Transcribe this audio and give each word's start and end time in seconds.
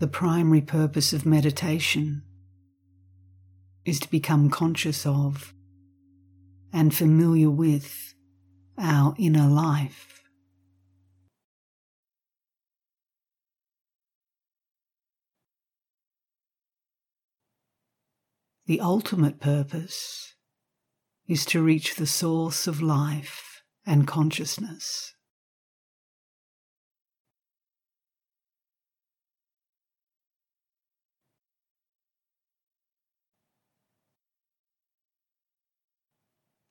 The 0.00 0.08
primary 0.08 0.62
purpose 0.62 1.12
of 1.12 1.26
meditation 1.26 2.22
is 3.84 4.00
to 4.00 4.10
become 4.10 4.48
conscious 4.48 5.04
of 5.04 5.52
and 6.72 6.94
familiar 6.94 7.50
with 7.50 8.14
our 8.78 9.14
inner 9.18 9.46
life. 9.46 10.22
The 18.64 18.80
ultimate 18.80 19.38
purpose 19.38 20.34
is 21.28 21.44
to 21.44 21.62
reach 21.62 21.96
the 21.96 22.06
source 22.06 22.66
of 22.66 22.80
life 22.80 23.62
and 23.84 24.06
consciousness. 24.06 25.12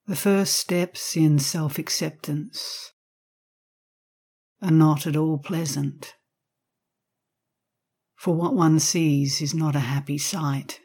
The 0.10 0.16
first 0.16 0.56
steps 0.56 1.16
in 1.16 1.38
self 1.38 1.78
acceptance 1.78 2.94
are 4.60 4.72
not 4.72 5.06
at 5.06 5.16
all 5.16 5.38
pleasant, 5.38 6.16
for 8.16 8.34
what 8.34 8.56
one 8.56 8.80
sees 8.80 9.40
is 9.40 9.54
not 9.54 9.76
a 9.76 9.82
happy 9.82 10.18
sight. 10.18 10.80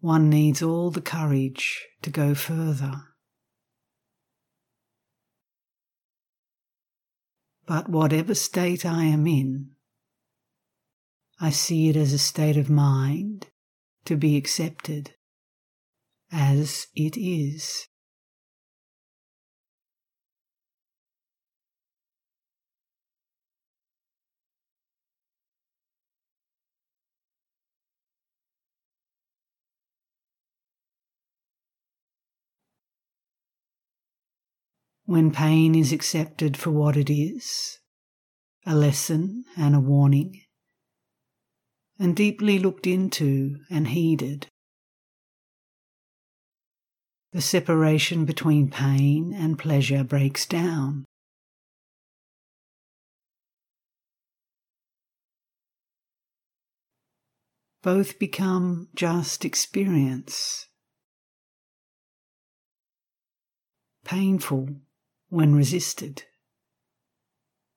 One 0.00 0.28
needs 0.28 0.60
all 0.60 0.90
the 0.90 1.00
courage 1.00 1.86
to 2.02 2.10
go 2.10 2.34
further. 2.34 3.17
But 7.68 7.90
whatever 7.90 8.34
state 8.34 8.86
I 8.86 9.04
am 9.04 9.26
in, 9.26 9.72
I 11.38 11.50
see 11.50 11.90
it 11.90 11.96
as 11.96 12.14
a 12.14 12.18
state 12.18 12.56
of 12.56 12.70
mind 12.70 13.48
to 14.06 14.16
be 14.16 14.38
accepted 14.38 15.14
as 16.32 16.86
it 16.96 17.18
is. 17.18 17.87
When 35.08 35.30
pain 35.30 35.74
is 35.74 35.90
accepted 35.90 36.54
for 36.54 36.70
what 36.70 36.94
it 36.94 37.08
is, 37.08 37.78
a 38.66 38.74
lesson 38.74 39.42
and 39.56 39.74
a 39.74 39.80
warning, 39.80 40.38
and 41.98 42.14
deeply 42.14 42.58
looked 42.58 42.86
into 42.86 43.56
and 43.70 43.88
heeded. 43.88 44.48
The 47.32 47.40
separation 47.40 48.26
between 48.26 48.68
pain 48.68 49.32
and 49.32 49.58
pleasure 49.58 50.04
breaks 50.04 50.44
down. 50.44 51.06
Both 57.82 58.18
become 58.18 58.90
just 58.94 59.46
experience. 59.46 60.66
Painful 64.04 64.82
when 65.28 65.54
resisted, 65.54 66.24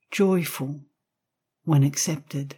joyful 0.10 0.82
when 1.64 1.84
accepted. 1.84 2.58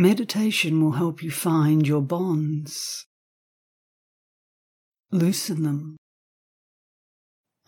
Meditation 0.00 0.82
will 0.82 0.92
help 0.92 1.22
you 1.22 1.30
find 1.30 1.86
your 1.86 2.00
bonds, 2.00 3.04
loosen 5.10 5.62
them, 5.62 5.98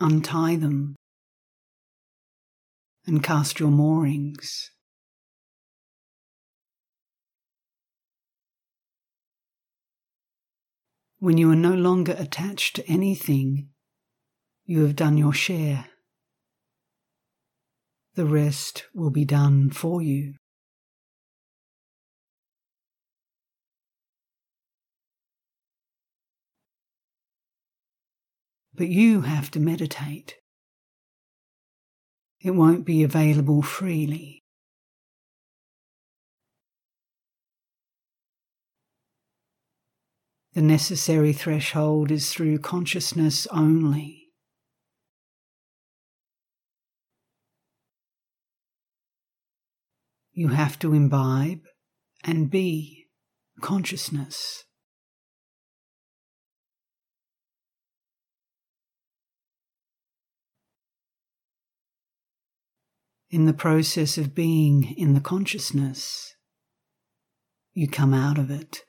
untie 0.00 0.56
them, 0.56 0.96
and 3.06 3.22
cast 3.22 3.60
your 3.60 3.68
moorings. 3.68 4.70
When 11.18 11.36
you 11.36 11.50
are 11.50 11.54
no 11.54 11.74
longer 11.74 12.16
attached 12.18 12.76
to 12.76 12.88
anything, 12.90 13.68
you 14.64 14.84
have 14.84 14.96
done 14.96 15.18
your 15.18 15.34
share. 15.34 15.88
The 18.14 18.24
rest 18.24 18.86
will 18.94 19.10
be 19.10 19.26
done 19.26 19.68
for 19.68 20.00
you. 20.00 20.36
But 28.82 28.88
you 28.88 29.20
have 29.20 29.48
to 29.52 29.60
meditate. 29.60 30.38
It 32.40 32.50
won't 32.50 32.84
be 32.84 33.04
available 33.04 33.62
freely. 33.62 34.42
The 40.54 40.62
necessary 40.62 41.32
threshold 41.32 42.10
is 42.10 42.32
through 42.32 42.58
consciousness 42.58 43.46
only. 43.52 44.32
You 50.32 50.48
have 50.48 50.76
to 50.80 50.92
imbibe 50.92 51.60
and 52.24 52.50
be 52.50 53.06
consciousness. 53.60 54.64
In 63.32 63.46
the 63.46 63.54
process 63.54 64.18
of 64.18 64.34
being 64.34 64.94
in 64.96 65.14
the 65.14 65.20
consciousness, 65.20 66.36
you 67.72 67.88
come 67.88 68.12
out 68.12 68.38
of 68.38 68.50
it. 68.50 68.82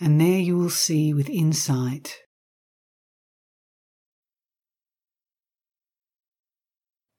And 0.00 0.20
there 0.20 0.40
you 0.40 0.58
will 0.58 0.70
see 0.70 1.14
with 1.14 1.30
insight 1.30 2.16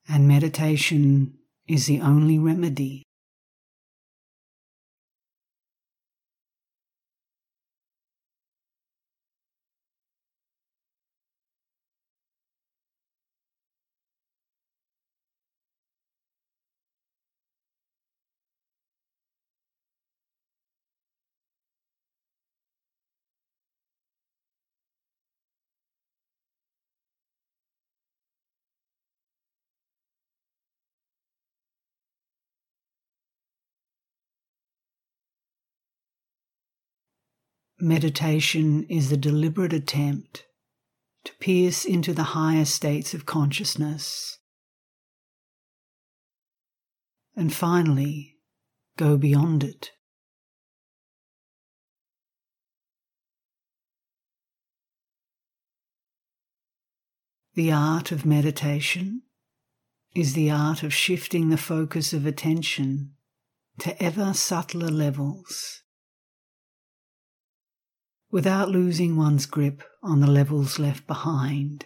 and 0.10 0.28
meditation 0.28 1.36
is 1.68 1.86
the 1.86 2.02
only 2.02 2.38
remedy. 2.38 3.04
Meditation 37.84 38.86
is 38.90 39.10
the 39.10 39.18
deliberate 39.18 39.74
attempt 39.74 40.46
to 41.24 41.34
pierce 41.40 41.84
into 41.84 42.14
the 42.14 42.36
higher 42.38 42.64
states 42.64 43.16
of 43.16 43.26
consciousness 43.26 44.38
and 47.36 47.52
finally 47.52 48.38
go 48.98 49.18
beyond 49.18 49.64
it. 49.64 49.94
The 57.56 57.72
art 57.72 58.12
of 58.12 58.28
meditation 58.28 59.24
is 60.14 60.34
the 60.34 60.52
art 60.52 60.84
of 60.84 60.94
shifting 60.94 61.50
the 61.50 61.58
focus 61.58 62.14
of 62.14 62.28
attention 62.28 63.14
to 63.80 64.00
ever 64.02 64.36
subtler 64.36 64.90
levels 64.90 65.81
without 68.32 68.70
losing 68.70 69.18
one's 69.18 69.46
grip 69.46 69.84
on 70.02 70.22
the 70.22 70.28
levels 70.28 70.80
left 70.80 71.06
behind. 71.06 71.86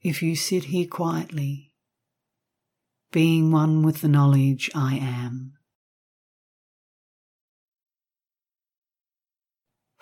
If 0.00 0.22
you 0.22 0.36
sit 0.36 0.64
here 0.64 0.86
quietly, 0.86 1.74
being 3.12 3.50
one 3.50 3.82
with 3.82 4.00
the 4.00 4.08
knowledge 4.08 4.70
I 4.74 4.94
am, 4.96 5.57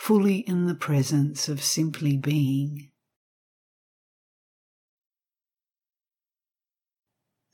fully 0.07 0.37
in 0.37 0.67
the 0.67 0.75
presence 0.77 1.49
of 1.49 1.61
simply 1.61 2.17
being, 2.17 2.89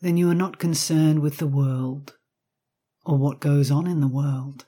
then 0.03 0.19
you 0.19 0.29
are 0.29 0.35
not 0.35 0.59
concerned 0.59 1.21
with 1.21 1.39
the 1.39 1.47
world 1.47 2.19
or 3.07 3.17
what 3.17 3.41
goes 3.41 3.71
on 3.71 3.87
in 3.87 4.01
the 4.01 4.07
world. 4.07 4.67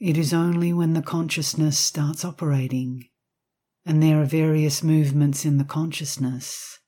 It 0.00 0.16
is 0.16 0.32
only 0.32 0.72
when 0.72 0.92
the 0.92 1.02
consciousness 1.02 1.76
starts 1.76 2.24
operating 2.24 3.08
and 3.84 4.00
there 4.00 4.20
are 4.20 4.26
various 4.26 4.82
movements 4.82 5.44
in 5.44 5.58
the 5.58 5.64
consciousness 5.64 6.78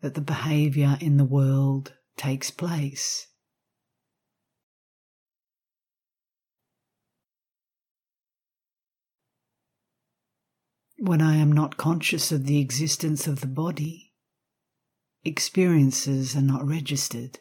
that 0.00 0.14
the 0.14 0.20
behavior 0.20 0.98
in 1.00 1.16
the 1.16 1.24
world 1.24 1.92
takes 2.16 2.50
place. 2.50 3.28
When 10.98 11.20
I 11.22 11.36
am 11.36 11.52
not 11.52 11.76
conscious 11.76 12.32
of 12.32 12.46
the 12.46 12.58
existence 12.58 13.28
of 13.28 13.40
the 13.40 13.46
body, 13.46 14.12
experiences 15.24 16.34
are 16.34 16.42
not 16.42 16.66
registered. 16.66 17.38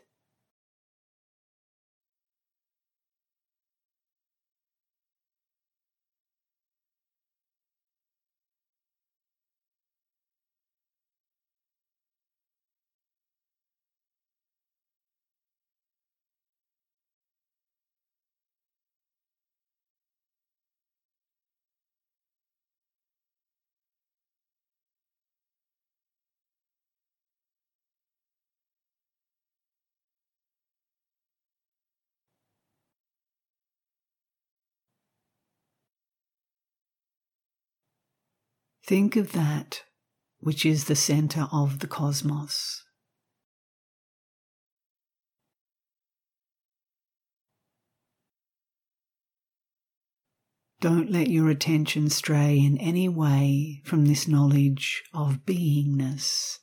Think 38.83 39.16
of 39.16 39.31
that 39.33 39.83
which 40.39 40.66
is 40.66 40.86
the 40.86 40.95
center 40.95 41.48
of 41.51 41.80
the 41.80 41.88
cosmos. 41.88 42.83
Don't 50.81 51.12
let 51.12 51.30
your 51.30 51.48
attention 51.50 52.10
stray 52.10 52.57
in 52.57 52.80
any 52.80 53.07
way 53.07 53.83
from 53.86 54.06
this 54.06 54.28
knowledge 54.28 55.04
of 55.13 55.45
beingness. 55.45 56.57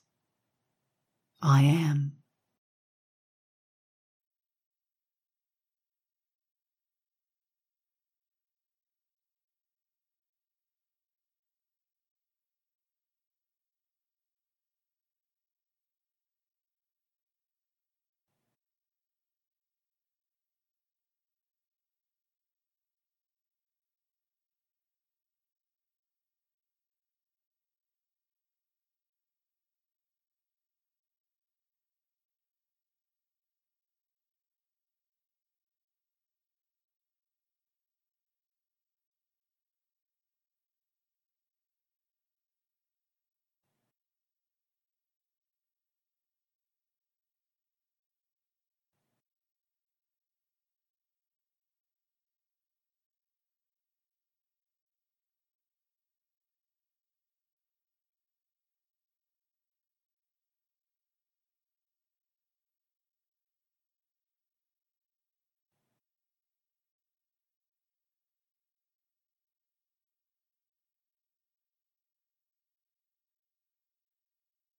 I 1.40 1.62
am. 1.62 2.17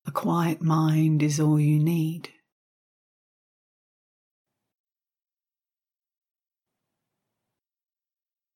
A 0.10 0.12
quiet 0.12 0.60
mind 0.60 1.22
is 1.22 1.40
all 1.40 1.60
you 1.60 1.78
need. 1.78 2.30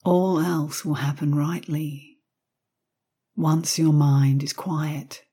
All 0.03 0.39
else 0.39 0.83
will 0.83 0.95
happen 0.95 1.35
rightly 1.35 2.17
once 3.35 3.77
your 3.77 3.93
mind 3.93 4.41
is 4.41 4.51
quiet. 4.51 5.25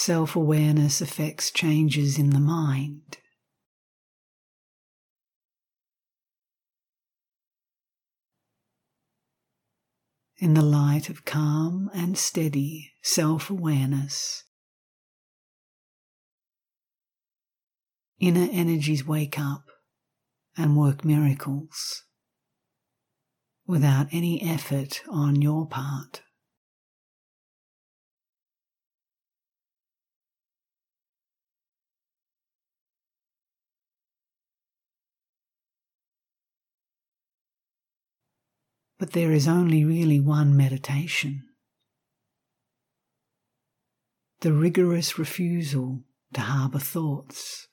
Self 0.00 0.34
awareness 0.34 1.02
affects 1.02 1.50
changes 1.50 2.18
in 2.18 2.30
the 2.30 2.40
mind. 2.40 3.18
In 10.38 10.54
the 10.54 10.62
light 10.62 11.10
of 11.10 11.26
calm 11.26 11.90
and 11.92 12.16
steady 12.16 12.92
self 13.02 13.50
awareness, 13.50 14.44
inner 18.18 18.48
energies 18.50 19.06
wake 19.06 19.38
up 19.38 19.68
and 20.56 20.78
work 20.78 21.04
miracles 21.04 22.04
without 23.66 24.06
any 24.12 24.40
effort 24.40 25.02
on 25.10 25.42
your 25.42 25.66
part. 25.66 26.22
But 39.00 39.12
there 39.12 39.32
is 39.32 39.48
only 39.48 39.84
really 39.84 40.20
one 40.20 40.56
meditation 40.56 41.42
the 44.40 44.52
rigorous 44.52 45.18
refusal 45.18 46.02
to 46.32 46.40
harbour 46.40 46.78
thoughts. 46.78 47.68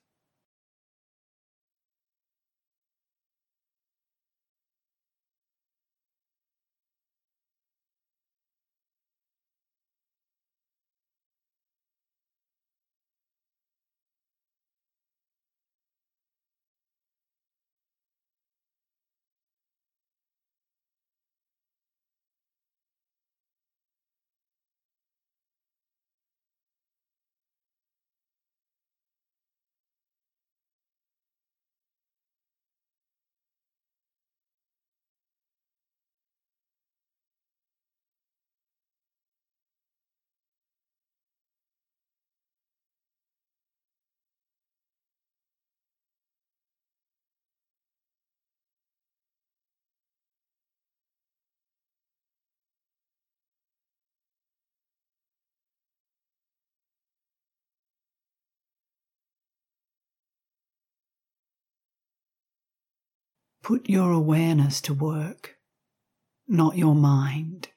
Put 63.68 63.90
your 63.90 64.12
awareness 64.12 64.80
to 64.80 64.94
work, 64.94 65.58
not 66.48 66.78
your 66.78 66.94
mind. 66.94 67.68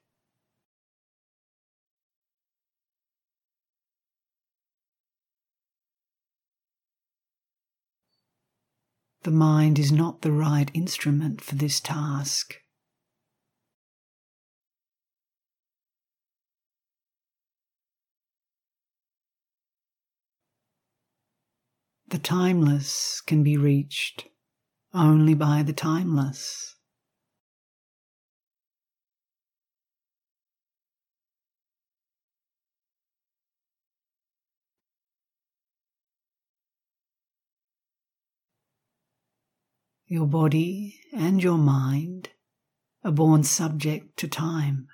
The 9.24 9.31
mind 9.31 9.77
is 9.77 9.91
not 9.91 10.21
the 10.21 10.31
right 10.31 10.71
instrument 10.74 11.41
for 11.41 11.55
this 11.55 11.81
task. 11.81 12.55
The 22.07 22.17
timeless 22.17 23.19
can 23.19 23.43
be 23.43 23.57
reached 23.57 24.30
only 24.93 25.33
by 25.33 25.63
the 25.63 25.74
timeless. 25.74 26.75
Your 40.07 40.27
body 40.27 41.00
and 41.13 41.41
your 41.41 41.57
mind 41.57 42.31
are 43.05 43.13
born 43.13 43.43
subject 43.43 44.17
to 44.17 44.27
time. 44.27 44.88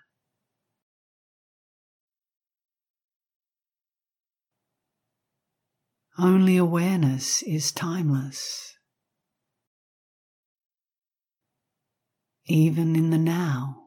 Only 6.20 6.58
awareness 6.58 7.42
is 7.42 7.72
timeless. 7.72 8.77
Even 12.48 12.96
in 12.96 13.10
the 13.10 13.18
now. 13.18 13.87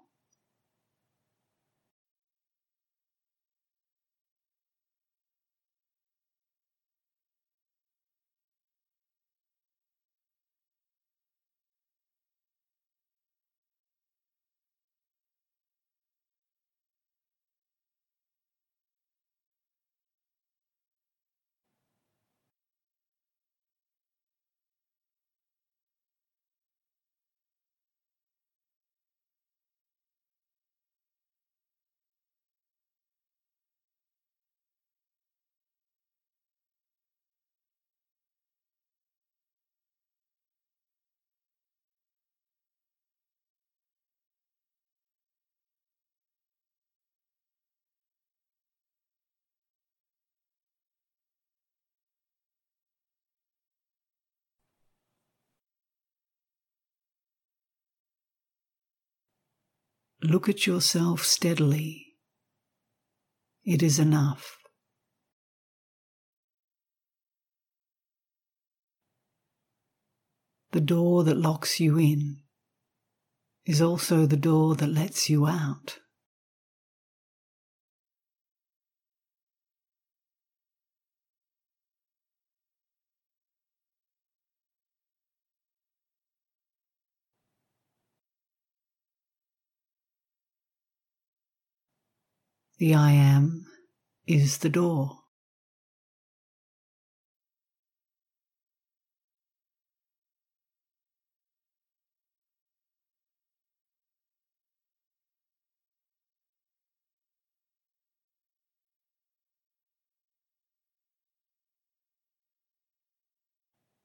Look 60.22 60.48
at 60.48 60.66
yourself 60.66 61.24
steadily. 61.24 62.06
It 63.64 63.82
is 63.82 63.98
enough. 63.98 64.58
The 70.72 70.80
door 70.80 71.24
that 71.24 71.36
locks 71.36 71.80
you 71.80 71.98
in 71.98 72.42
is 73.64 73.80
also 73.80 74.26
the 74.26 74.36
door 74.36 74.76
that 74.76 74.88
lets 74.88 75.28
you 75.28 75.46
out. 75.46 75.98
The 92.80 92.94
I 92.94 93.10
am 93.12 93.66
is 94.26 94.56
the 94.56 94.70
door. 94.70 95.18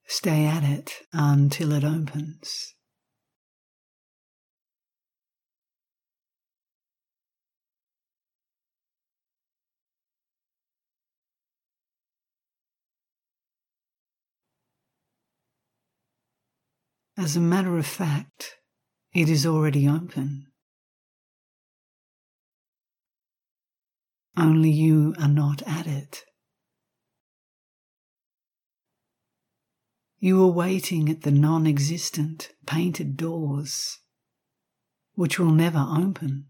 Stay 0.05 0.45
at 0.45 0.65
it 0.65 0.91
until 1.13 1.71
it 1.71 1.85
opens. 1.85 2.74
As 17.17 17.37
a 17.37 17.39
matter 17.39 17.77
of 17.77 17.85
fact, 17.85 18.57
it 19.13 19.29
is 19.29 19.45
already 19.45 19.87
open. 19.87 20.47
Only 24.37 24.69
you 24.69 25.15
are 25.17 25.29
not 25.29 25.61
at 25.65 25.87
it. 25.87 26.25
You 30.19 30.43
are 30.43 30.51
waiting 30.51 31.07
at 31.07 31.21
the 31.21 31.31
non 31.31 31.65
existent 31.65 32.51
painted 32.65 33.15
doors, 33.15 33.99
which 35.13 35.39
will 35.39 35.51
never 35.51 35.85
open. 35.89 36.47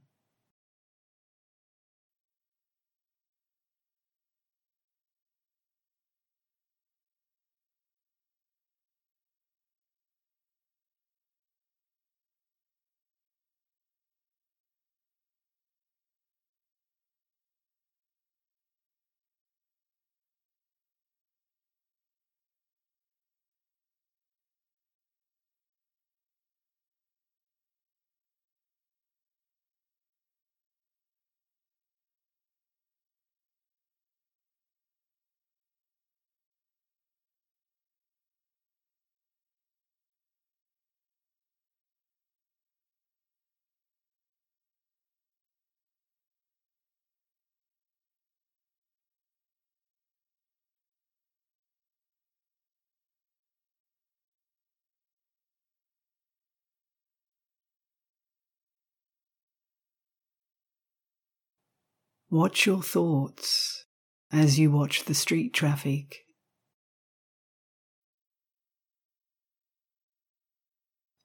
Watch 62.35 62.65
your 62.65 62.83
thoughts 62.83 63.85
as 64.29 64.59
you 64.59 64.69
watch 64.69 65.05
the 65.05 65.13
street 65.13 65.53
traffic. 65.53 66.25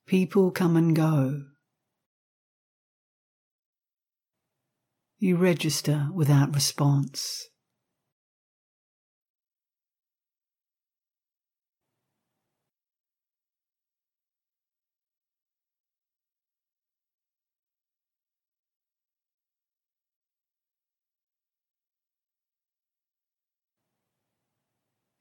People 0.07 0.52
come 0.52 0.76
and 0.76 0.95
go. 0.95 1.47
You 5.19 5.35
register 5.35 6.11
without 6.14 6.55
response. 6.55 7.50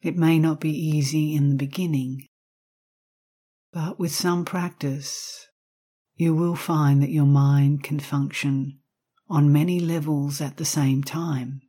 It 0.01 0.15
may 0.15 0.39
not 0.39 0.61
be 0.61 0.71
easy 0.71 1.35
in 1.35 1.49
the 1.49 1.55
beginning, 1.55 2.27
but 3.73 3.99
with 3.99 4.13
some 4.13 4.45
practice, 4.45 5.47
you 6.15 6.33
will 6.33 6.55
find 6.55 7.01
that 7.01 7.11
your 7.11 7.25
mind 7.25 7.83
can 7.83 7.99
function 7.99 8.79
on 9.29 9.51
many 9.51 9.79
levels 9.79 10.41
at 10.41 10.57
the 10.57 10.65
same 10.65 11.03
time, 11.03 11.61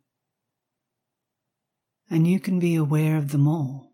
and 2.08 2.26
you 2.26 2.40
can 2.40 2.58
be 2.58 2.76
aware 2.76 3.16
of 3.16 3.32
them 3.32 3.48
all. 3.48 3.89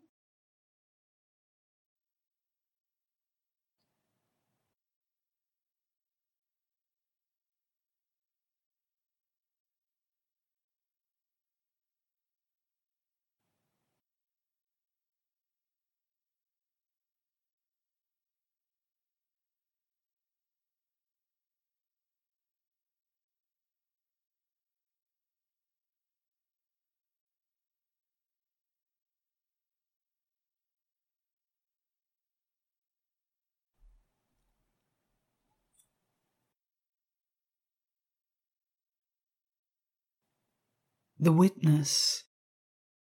The 41.18 41.33
witness 41.33 42.24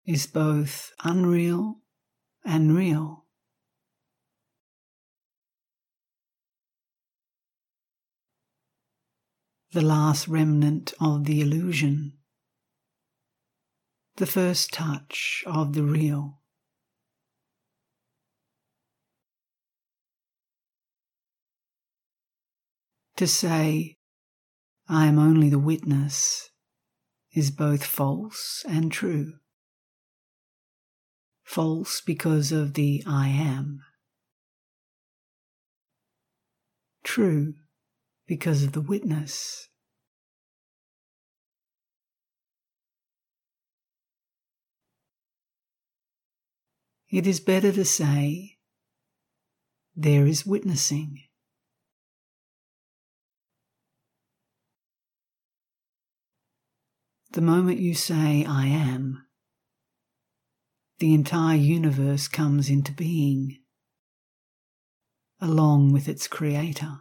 is 0.04 0.28
both 0.28 0.92
unreal 1.02 1.80
and 2.44 2.76
real. 2.76 3.24
The 9.72 9.82
last 9.82 10.28
remnant 10.28 10.94
of 11.00 11.24
the 11.24 11.40
illusion, 11.40 12.18
the 14.16 14.26
first 14.26 14.72
touch 14.72 15.42
of 15.44 15.72
the 15.72 15.82
real. 15.82 16.38
To 23.16 23.26
say, 23.26 23.98
I 24.88 25.06
am 25.06 25.18
only 25.18 25.50
the 25.50 25.58
witness 25.58 26.50
is 27.36 27.50
both 27.50 27.84
false 27.84 28.64
and 28.66 28.90
true. 28.90 29.34
False 31.44 32.00
because 32.00 32.50
of 32.50 32.72
the 32.72 33.04
I 33.06 33.28
am. 33.28 33.82
True 37.04 37.52
because 38.26 38.64
of 38.64 38.72
the 38.72 38.80
witness. 38.80 39.68
It 47.10 47.26
is 47.26 47.38
better 47.38 47.70
to 47.70 47.84
say, 47.84 48.56
there 49.94 50.26
is 50.26 50.46
witnessing. 50.46 51.25
The 57.36 57.42
moment 57.42 57.78
you 57.80 57.92
say, 57.92 58.46
I 58.48 58.64
am, 58.64 59.26
the 61.00 61.12
entire 61.12 61.58
universe 61.58 62.28
comes 62.28 62.70
into 62.70 62.92
being, 62.92 63.58
along 65.38 65.92
with 65.92 66.08
its 66.08 66.28
creator. 66.28 66.96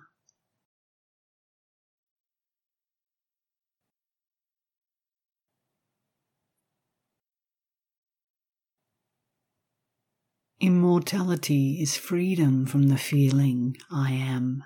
Immortality 10.60 11.80
is 11.82 11.96
freedom 11.96 12.66
from 12.66 12.90
the 12.90 12.98
feeling 12.98 13.78
I 13.90 14.12
am. 14.12 14.66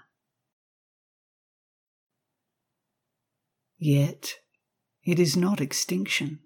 Yet, 3.78 4.34
it 5.04 5.20
is 5.20 5.36
not 5.38 5.62
extinction. 5.62 6.40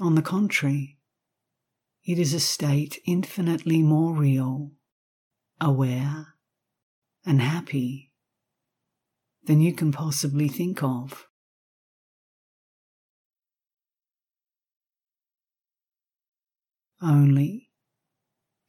On 0.00 0.14
the 0.14 0.22
contrary, 0.22 0.98
it 2.04 2.18
is 2.18 2.32
a 2.32 2.40
state 2.40 3.00
infinitely 3.04 3.82
more 3.82 4.14
real, 4.14 4.70
aware, 5.60 6.34
and 7.26 7.42
happy 7.42 8.12
than 9.44 9.60
you 9.60 9.72
can 9.72 9.90
possibly 9.90 10.46
think 10.46 10.82
of. 10.82 11.26
Only 17.02 17.70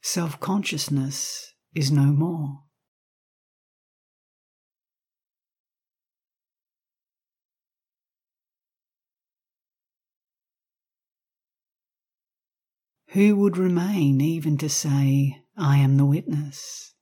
self 0.02 0.40
consciousness 0.40 1.54
is 1.74 1.90
no 1.92 2.04
more. 2.04 2.60
Who 13.10 13.34
would 13.36 13.56
remain 13.56 14.20
even 14.20 14.56
to 14.58 14.68
say, 14.68 15.42
I 15.56 15.78
am 15.78 15.96
the 15.96 16.06
witness? 16.06 16.94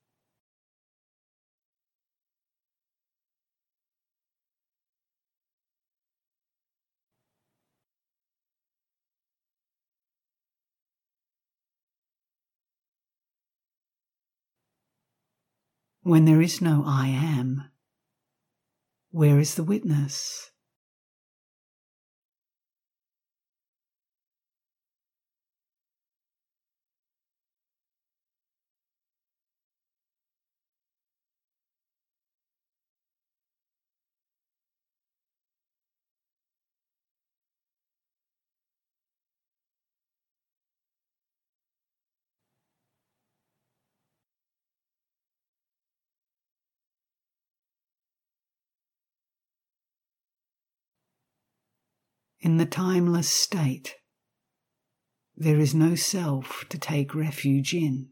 When 16.08 16.24
there 16.24 16.40
is 16.40 16.62
no 16.62 16.84
I 16.86 17.08
am, 17.08 17.64
where 19.10 19.38
is 19.38 19.56
the 19.56 19.62
witness? 19.62 20.50
In 52.40 52.56
the 52.56 52.66
timeless 52.66 53.28
state, 53.28 53.96
there 55.36 55.58
is 55.58 55.74
no 55.74 55.94
self 55.94 56.64
to 56.68 56.78
take 56.78 57.14
refuge 57.14 57.74
in. 57.74 58.10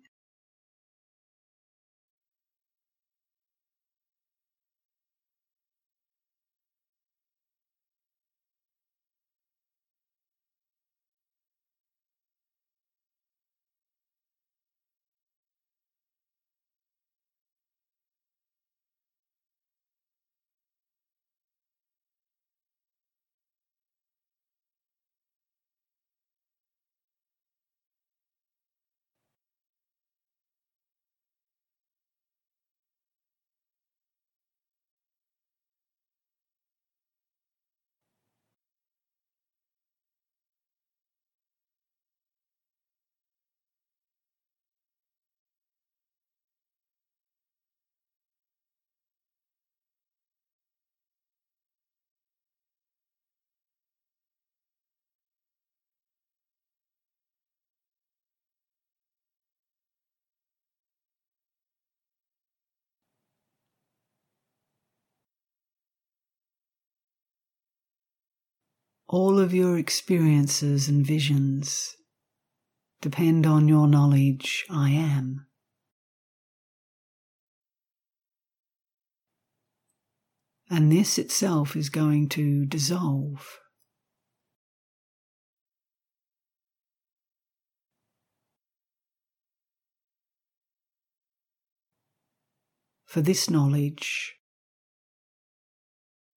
All 69.09 69.39
of 69.39 69.55
your 69.55 69.79
experiences 69.79 70.89
and 70.89 71.07
visions 71.07 71.95
depend 73.01 73.47
on 73.47 73.69
your 73.69 73.87
knowledge 73.87 74.67
I 74.69 74.91
am. 74.91 75.47
And 80.69 80.91
this 80.91 81.19
itself 81.19 81.77
is 81.77 81.89
going 81.89 82.29
to 82.31 82.67
dissolve. 82.67 83.61
For 93.05 93.21
this 93.21 93.49
knowledge, 93.49 94.35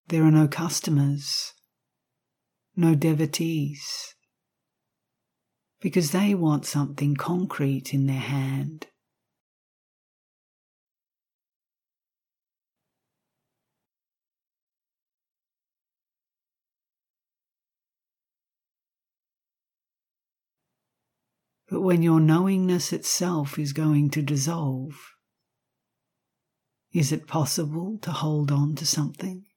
there 0.08 0.24
are 0.24 0.32
no 0.32 0.48
customers 0.48 1.54
no 2.80 2.96
devotees, 2.96 4.16
because 5.82 6.12
they 6.12 6.34
want 6.34 6.66
something 6.66 7.14
concrete 7.14 7.94
in 7.94 8.08
their 8.08 8.16
hand. 8.16 8.88
But 21.68 21.82
when 21.82 22.02
your 22.02 22.22
knowingness 22.22 22.94
itself 22.94 23.60
is 23.60 23.74
going 23.74 24.10
to 24.12 24.22
dissolve, 24.22 24.96
is 26.94 27.12
it 27.12 27.28
possible 27.28 28.00
to 28.04 28.12
hold 28.12 28.54
on 28.54 28.76
to 28.76 28.86
something? 28.86 29.49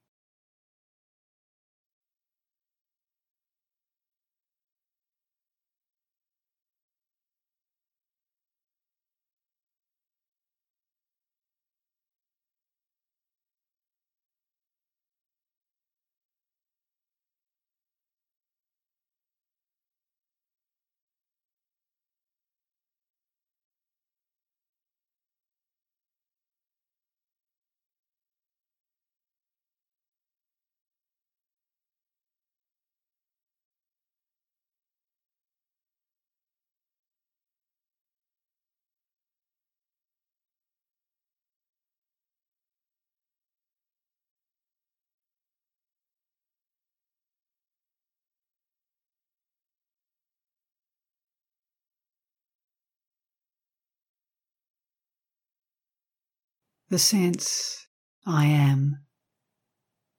The 56.93 56.99
sense, 56.99 57.87
I 58.27 58.45
am, 58.45 58.99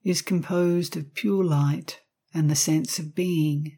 is 0.03 0.23
composed 0.23 0.97
of 0.97 1.13
pure 1.13 1.43
light 1.43 2.01
and 2.33 2.49
the 2.49 2.55
sense 2.55 2.97
of 2.97 3.13
being. 3.13 3.77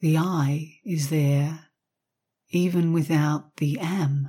The 0.00 0.18
I 0.18 0.80
is 0.84 1.08
there 1.08 1.70
even 2.50 2.92
without 2.92 3.56
the 3.56 3.78
am. 3.78 4.28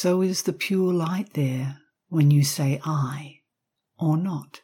So 0.00 0.22
is 0.22 0.42
the 0.42 0.52
pure 0.52 0.92
light 0.92 1.32
there 1.32 1.80
when 2.08 2.30
you 2.30 2.44
say 2.44 2.80
I 2.84 3.40
or 3.98 4.16
not. 4.16 4.60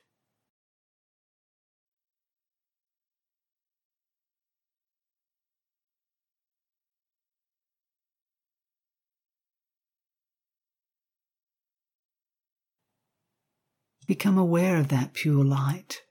Become 14.07 14.39
aware 14.39 14.77
of 14.77 14.87
that 14.87 15.15
pure 15.15 15.45
light, 15.45 16.03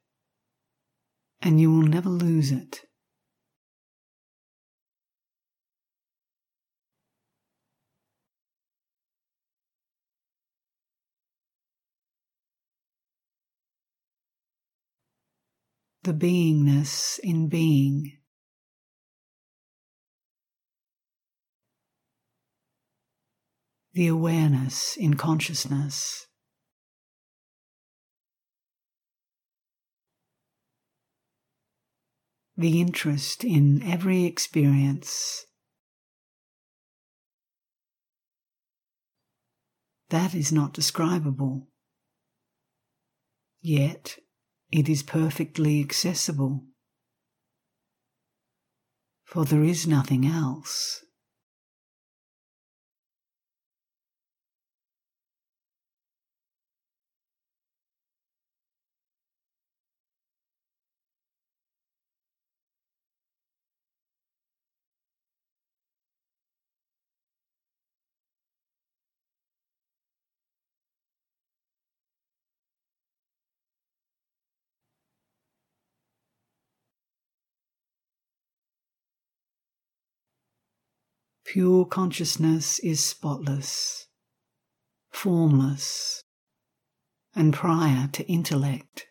and 1.41 1.61
you 1.61 1.71
will 1.71 1.87
never 1.87 2.09
lose 2.09 2.51
it. 2.51 2.81
The 16.03 16.13
beingness 16.13 17.19
in 17.19 17.47
being. 17.47 18.17
the 23.93 24.07
awareness 24.07 24.97
in 24.97 25.13
consciousness. 25.13 26.27
The 32.57 32.81
interest 32.81 33.43
in 33.43 33.81
every 33.83 34.25
experience. 34.25 35.45
That 40.09 40.35
is 40.35 40.51
not 40.51 40.73
describable. 40.73 41.67
Yet 43.61 44.17
it 44.73 44.89
is 44.89 45.03
perfectly 45.03 45.79
accessible. 45.79 46.63
For 49.23 49.45
there 49.45 49.63
is 49.63 49.85
nothing 49.85 50.25
else. 50.25 51.02
Pure 81.45 81.85
consciousness 81.85 82.79
is 82.79 83.03
spotless, 83.03 84.07
formless, 85.11 86.23
and 87.35 87.53
prior 87.53 88.07
to 88.13 88.25
intellect. 88.27 89.07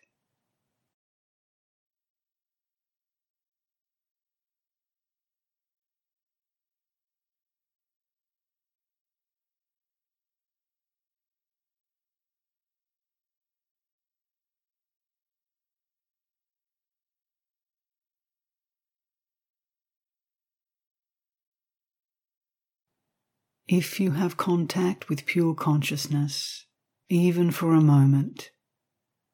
If 23.67 23.99
you 23.99 24.11
have 24.11 24.35
contact 24.35 25.07
with 25.07 25.25
pure 25.25 25.55
consciousness, 25.55 26.65
even 27.09 27.49
for 27.49 27.73
a 27.73 27.81
moment, 27.81 28.51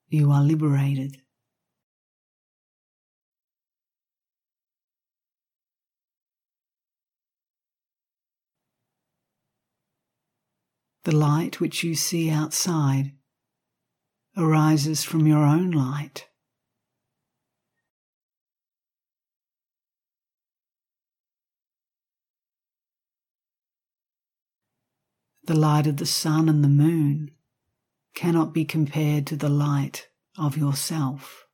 you 0.07 0.31
are 0.31 0.43
liberated. 0.43 1.17
The 11.05 11.15
light 11.15 11.59
which 11.59 11.83
you 11.83 11.95
see 11.95 12.29
outside 12.29 13.13
arises 14.37 15.03
from 15.03 15.25
your 15.25 15.43
own 15.43 15.71
light. 15.71 16.28
The 25.49 25.55
light 25.55 25.87
of 25.87 25.97
the 25.97 26.05
sun 26.05 26.47
and 26.47 26.63
the 26.63 26.69
moon 26.69 27.31
cannot 28.13 28.53
be 28.53 28.65
compared 28.65 29.25
to 29.25 29.35
the 29.35 29.49
light 29.49 30.07
of 30.37 30.55
yourself. 30.55 31.47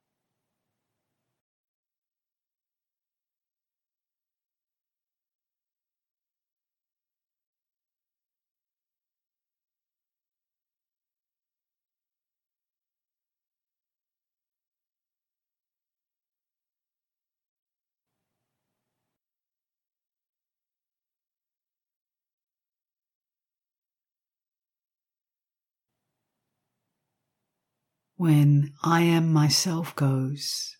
When 28.26 28.74
I 28.84 29.02
am 29.02 29.32
myself 29.32 29.96
goes, 29.96 30.78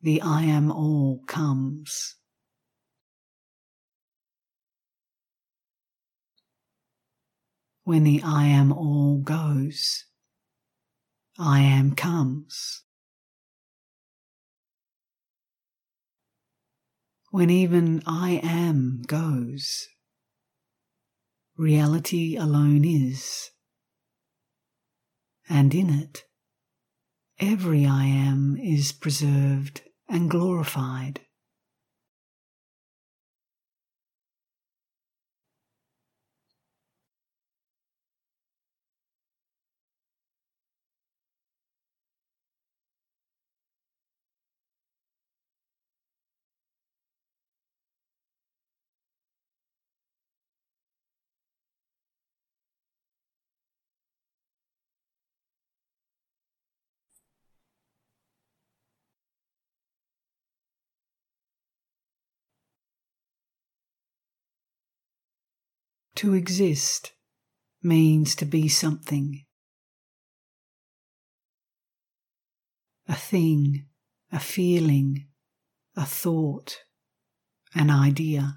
the 0.00 0.22
I 0.22 0.42
am 0.42 0.70
all 0.70 1.24
comes. 1.26 2.14
When 7.82 8.04
the 8.04 8.22
I 8.24 8.44
am 8.44 8.70
all 8.70 9.18
goes, 9.18 10.04
I 11.36 11.62
am 11.62 11.96
comes. 11.96 12.84
When 17.32 17.50
even 17.50 18.04
I 18.06 18.40
am 18.40 19.02
goes, 19.04 19.88
reality 21.56 22.36
alone 22.36 22.84
is 22.84 23.50
and 25.50 25.74
in 25.74 25.90
it, 25.90 26.24
every 27.40 27.84
I 27.84 28.04
am 28.04 28.56
is 28.56 28.92
preserved 28.92 29.82
and 30.08 30.30
glorified. 30.30 31.20
To 66.20 66.34
exist 66.34 67.12
means 67.82 68.34
to 68.34 68.44
be 68.44 68.68
something. 68.68 69.46
A 73.08 73.14
thing, 73.14 73.86
a 74.30 74.38
feeling, 74.38 75.28
a 75.96 76.04
thought, 76.04 76.76
an 77.74 77.88
idea. 77.88 78.56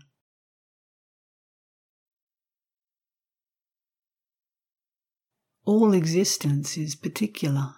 All 5.64 5.94
existence 5.94 6.76
is 6.76 6.96
particular. 6.96 7.76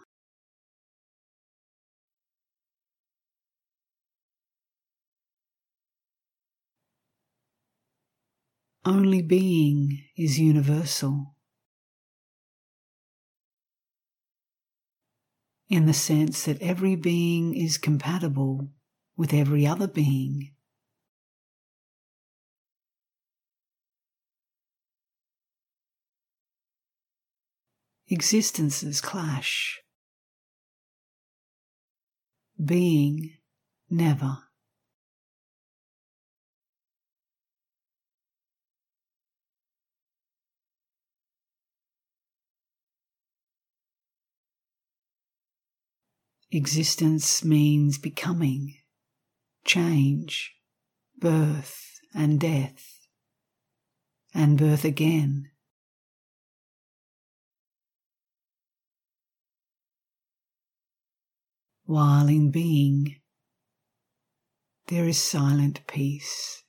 Only 8.88 9.24
being 9.24 10.04
is 10.16 10.38
universal. 10.38 11.36
In 15.68 15.88
the 15.88 15.94
sense 15.94 16.46
that 16.46 16.62
every 16.62 16.96
being 16.96 17.56
is 17.56 17.80
compatible 17.80 18.70
with 19.18 19.34
every 19.34 19.66
other 19.66 19.88
being. 19.88 20.52
Existences 28.08 29.02
clash. 29.02 29.82
Being 32.64 33.32
never. 33.90 34.44
Existence 46.56 47.44
means 47.44 47.98
becoming, 47.98 48.76
change, 49.66 50.54
birth 51.20 52.00
and 52.14 52.40
death, 52.40 53.10
and 54.34 54.58
birth 54.58 54.86
again. 54.86 55.50
While 61.84 62.30
in 62.30 62.52
being, 62.52 63.18
there 64.88 65.10
is 65.10 65.22
silent 65.22 65.86
peace. 65.88 66.64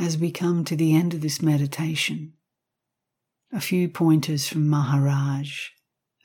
As 0.00 0.16
we 0.16 0.30
come 0.30 0.64
to 0.64 0.76
the 0.76 0.94
end 0.94 1.12
of 1.12 1.20
this 1.20 1.42
meditation, 1.42 2.32
a 3.52 3.60
few 3.60 3.86
pointers 3.86 4.48
from 4.48 4.66
Maharaj 4.66 5.66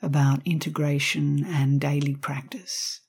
about 0.00 0.40
integration 0.46 1.44
and 1.44 1.78
daily 1.78 2.14
practice. 2.14 3.02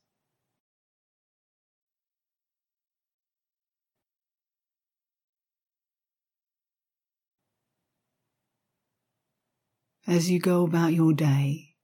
As 10.06 10.30
you 10.30 10.38
go 10.38 10.66
about 10.66 10.92
your 10.92 11.14
day, 11.14 11.76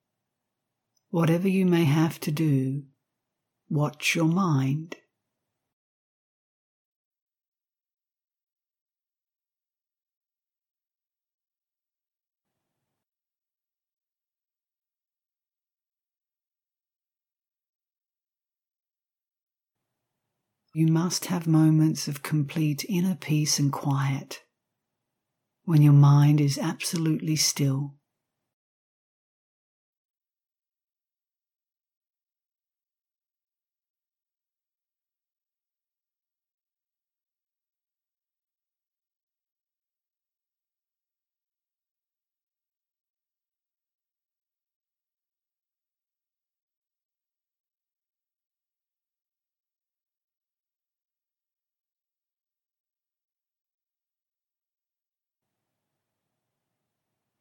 whatever 1.09 1.47
you 1.47 1.65
may 1.65 1.85
have 1.85 2.19
to 2.19 2.31
do, 2.31 2.83
watch 3.69 4.13
your 4.13 4.25
mind. 4.25 4.97
You 20.75 20.87
must 20.87 21.25
have 21.25 21.45
moments 21.45 22.07
of 22.07 22.23
complete 22.23 22.83
inner 22.89 23.15
peace 23.15 23.59
and 23.59 23.71
quiet 23.71 24.43
when 25.65 25.83
your 25.83 25.93
mind 25.93 26.41
is 26.41 26.57
absolutely 26.57 27.35
still. 27.35 27.93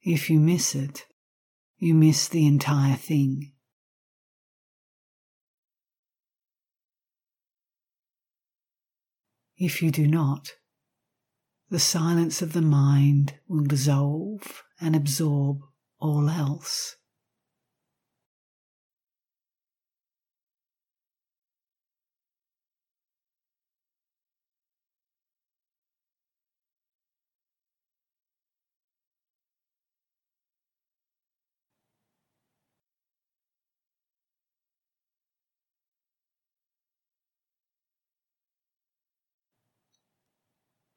If 0.04 0.28
you 0.28 0.40
miss 0.40 0.74
it, 0.74 1.06
you 1.78 1.94
miss 1.94 2.26
the 2.26 2.46
entire 2.46 2.96
thing. 2.96 3.52
If 9.56 9.80
you 9.80 9.92
do 9.92 10.08
not, 10.08 10.54
the 11.70 11.78
silence 11.78 12.42
of 12.42 12.52
the 12.52 12.62
mind 12.62 13.34
will 13.46 13.64
dissolve 13.64 14.64
and 14.80 14.96
absorb 14.96 15.60
all 16.00 16.28
else. 16.28 16.96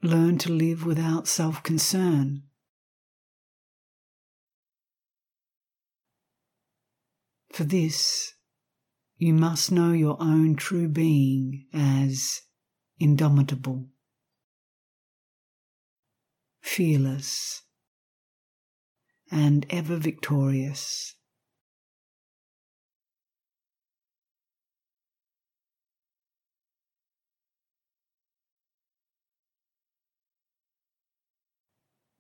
Learn 0.06 0.38
to 0.38 0.52
live 0.52 0.86
without 0.86 1.28
self 1.28 1.64
concern. 1.64 2.44
For 7.52 7.64
this, 7.64 8.36
you 9.18 9.34
must 9.34 9.72
know 9.72 9.94
your 9.94 10.16
own 10.20 10.58
true 10.58 10.88
being 10.88 11.66
as 11.74 12.42
indomitable, 13.00 13.88
fearless, 16.62 17.64
and 19.32 19.66
ever 19.72 19.96
victorious. 19.98 21.16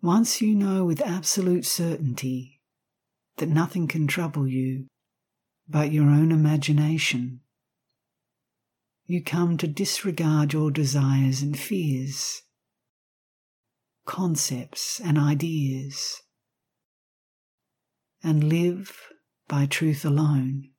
Once 0.06 0.39
you 0.39 0.53
know 0.53 0.86
with 0.86 1.01
absolute 1.01 1.66
certainty 1.66 2.62
that 3.38 3.49
nothing 3.49 3.88
can 3.88 4.06
trouble 4.06 4.47
you 4.47 4.86
but 5.68 5.91
your 5.91 6.06
own 6.06 6.32
imagination, 6.32 7.39
you 9.08 9.20
come 9.20 9.58
to 9.58 9.66
disregard 9.66 10.53
your 10.53 10.70
desires 10.70 11.41
and 11.41 11.58
fears, 11.58 12.43
concepts 14.06 14.99
and 14.99 15.18
ideas, 15.18 16.22
and 18.24 18.43
live 18.43 19.08
by 19.47 19.66
truth 19.66 20.06
alone. 20.06 20.70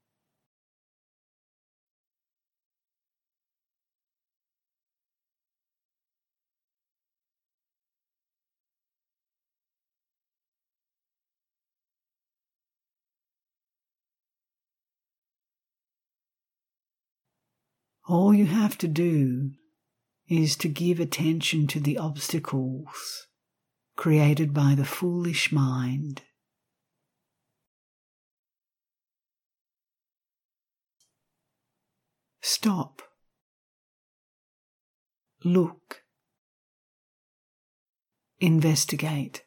All 18.09 18.33
you 18.33 18.47
have 18.47 18.79
to 18.79 18.89
do 18.89 19.51
is 20.29 20.57
to 20.57 20.69
give 20.69 21.01
attention 21.01 21.67
to 21.69 21.81
the 21.81 21.99
obstacles 21.99 23.27
created 23.97 24.53
by 24.53 24.75
the 24.77 24.85
foolish 24.85 25.51
mind. 25.51 26.23
Stop. 32.43 33.03
Look. 35.45 36.03
Investigate. 38.39 39.45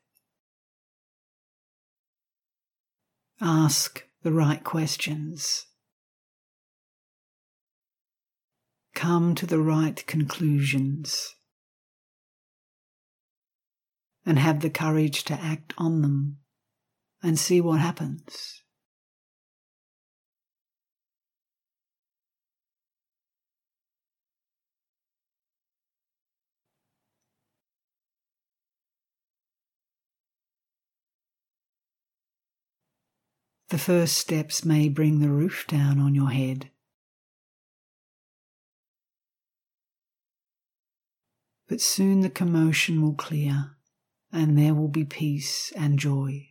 Ask 3.39 4.03
the 4.23 4.33
right 4.33 4.63
questions. 4.63 5.68
Come 8.99 9.33
to 9.35 9.45
the 9.45 9.61
right 9.61 10.05
conclusions. 10.07 11.33
And 14.25 14.37
have 14.37 14.59
the 14.59 14.69
courage 14.69 15.23
to 15.23 15.35
act 15.35 15.73
on 15.77 16.01
them 16.01 16.39
and 17.23 17.39
see 17.39 17.61
what 17.61 17.79
happens. 17.79 18.61
The 33.69 33.77
first 33.77 34.17
steps 34.17 34.65
may 34.65 34.89
bring 34.89 35.21
the 35.21 35.29
roof 35.29 35.63
down 35.69 35.99
on 35.99 36.13
your 36.13 36.31
head. 36.31 36.69
But 41.69 41.81
soon 41.81 42.21
the 42.21 42.31
commotion 42.31 43.01
will 43.01 43.13
clear 43.13 43.77
and 44.33 44.57
there 44.57 44.73
will 44.73 44.87
be 44.87 45.05
peace 45.05 45.71
and 45.75 45.99
joy. 45.99 46.48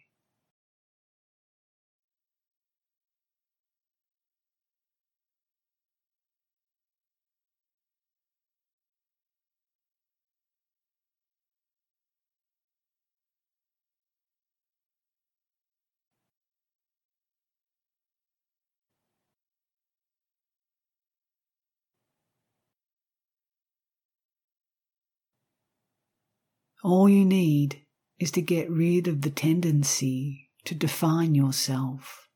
All 26.89 27.07
you 27.07 27.23
need 27.23 27.83
is 28.19 28.31
to 28.31 28.41
get 28.41 28.71
rid 28.71 29.09
of 29.09 29.21
the 29.21 29.29
tendency 29.29 30.49
to 30.65 30.75
define 30.75 31.35
yourself. 31.35 32.31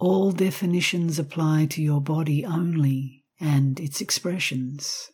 All 0.00 0.32
definitions 0.32 1.20
apply 1.20 1.66
to 1.66 1.80
your 1.80 2.00
body 2.00 2.44
only 2.44 3.24
and 3.38 3.78
its 3.78 4.00
expressions. 4.00 5.12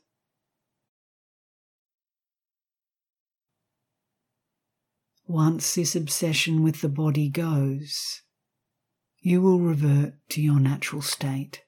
Once 5.27 5.75
this 5.75 5.95
obsession 5.95 6.63
with 6.63 6.81
the 6.81 6.89
body 6.89 7.29
goes, 7.29 8.23
you 9.21 9.43
will 9.43 9.59
revert 9.59 10.15
to 10.31 10.41
your 10.41 10.61
natural 10.61 11.03
state 11.03 11.65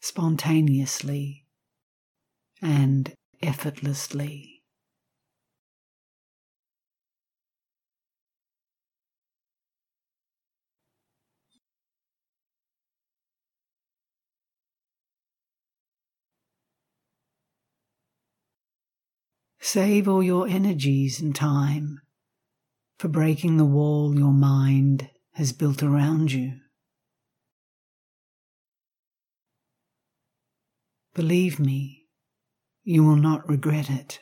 spontaneously 0.00 1.46
and 2.62 3.12
effortlessly. 3.42 4.62
Save 19.60 20.06
all 20.06 20.22
your 20.22 20.46
energies 20.46 21.20
and 21.20 21.34
time 21.34 22.00
for 23.00 23.08
breaking 23.08 23.56
the 23.56 23.64
wall 23.64 24.16
your 24.16 24.32
mind 24.32 25.10
has 25.36 25.52
built 25.52 25.82
around 25.82 26.32
you. 26.32 26.54
Believe 31.14 31.60
me, 31.60 32.06
you 32.84 33.04
will 33.04 33.16
not 33.16 33.46
regret 33.46 33.90
it. 33.90 34.20